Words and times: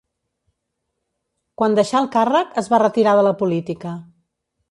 Quan 1.61 1.75
deixà 1.81 2.01
el 2.01 2.09
càrrec 2.17 2.57
es 2.63 2.69
va 2.73 2.81
retirar 2.85 3.15
de 3.19 3.27
la 3.31 3.37
política. 3.45 3.95